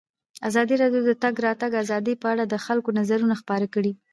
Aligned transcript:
ازادي 0.47 0.75
راډیو 0.81 1.01
د 1.05 1.09
د 1.09 1.11
تګ 1.23 1.35
راتګ 1.45 1.71
ازادي 1.83 2.13
په 2.21 2.27
اړه 2.33 2.43
د 2.47 2.55
خلکو 2.65 2.89
نظرونه 2.99 3.35
خپاره 3.41 3.65
کړي. 3.73 3.91